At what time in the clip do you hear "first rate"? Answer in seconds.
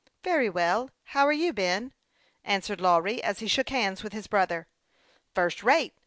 5.35-5.93